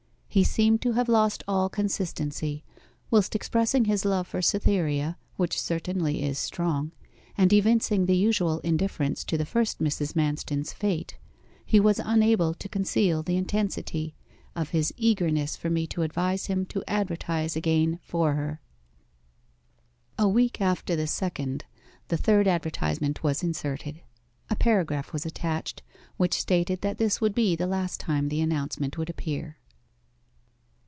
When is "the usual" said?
8.05-8.59